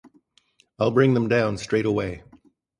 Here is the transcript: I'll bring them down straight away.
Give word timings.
I'll 0.79 0.89
bring 0.89 1.13
them 1.13 1.27
down 1.29 1.57
straight 1.59 1.85
away. 1.85 2.23